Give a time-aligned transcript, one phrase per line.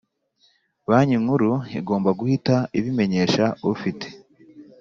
[0.89, 4.07] Banki Nkuru igomba guhita ibimenyesha ufite